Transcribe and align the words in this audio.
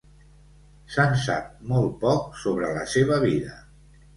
Se'n 0.95 1.13
sap 1.25 1.51
molt 1.73 1.93
poc 2.07 2.41
sobre 2.45 2.73
la 2.79 2.89
seva 2.95 3.21
vida. 3.29 3.61